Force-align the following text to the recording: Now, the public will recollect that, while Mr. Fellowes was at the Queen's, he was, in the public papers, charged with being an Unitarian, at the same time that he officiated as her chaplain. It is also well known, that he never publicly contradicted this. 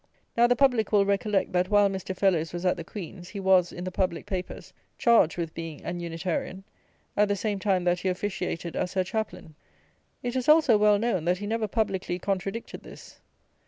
Now, 0.35 0.47
the 0.47 0.55
public 0.55 0.91
will 0.91 1.05
recollect 1.05 1.51
that, 1.51 1.69
while 1.69 1.87
Mr. 1.87 2.15
Fellowes 2.17 2.53
was 2.53 2.65
at 2.65 2.75
the 2.75 2.83
Queen's, 2.83 3.29
he 3.29 3.39
was, 3.39 3.71
in 3.71 3.83
the 3.83 3.91
public 3.91 4.25
papers, 4.25 4.73
charged 4.97 5.37
with 5.37 5.53
being 5.53 5.83
an 5.83 5.99
Unitarian, 5.99 6.63
at 7.15 7.27
the 7.27 7.35
same 7.35 7.59
time 7.59 7.83
that 7.83 7.99
he 7.99 8.09
officiated 8.09 8.75
as 8.75 8.95
her 8.95 9.03
chaplain. 9.03 9.53
It 10.23 10.35
is 10.35 10.49
also 10.49 10.75
well 10.75 10.97
known, 10.97 11.25
that 11.25 11.37
he 11.37 11.45
never 11.45 11.67
publicly 11.67 12.17
contradicted 12.17 12.81
this. 12.81 13.19